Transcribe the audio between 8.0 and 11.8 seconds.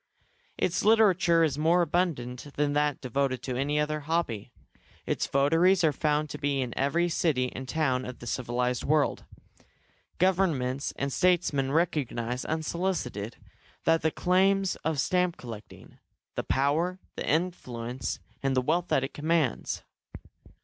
of the civilised world. Governments and statesmen